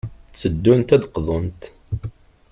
Tteddunt 0.33 0.93
ad 0.95 0.99
d-qḍunt. 1.03 1.61